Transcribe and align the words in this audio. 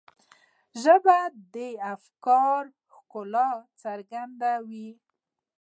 ژبه 0.83 1.17
د 1.53 1.55
افکارو 1.93 2.71
ښکلا 2.95 3.49
څرګندوي 3.83 4.89